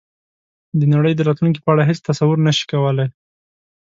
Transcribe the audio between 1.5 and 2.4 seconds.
په اړه هېڅ تصور